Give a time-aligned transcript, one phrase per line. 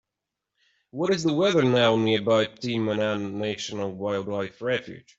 [0.89, 5.05] What is the weather now nearby Petit Manan National Wildlife Refuge?